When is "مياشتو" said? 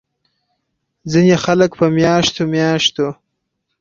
1.95-2.43, 2.53-3.07